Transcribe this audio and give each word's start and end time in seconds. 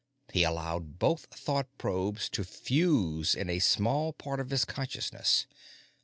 He 0.33 0.41
allowed 0.41 0.97
both 0.97 1.27
thought 1.27 1.67
probes 1.77 2.27
to 2.29 2.43
fuse 2.43 3.35
in 3.35 3.51
a 3.51 3.59
small 3.59 4.13
part 4.13 4.39
of 4.39 4.49
his 4.49 4.65
consciousness. 4.65 5.45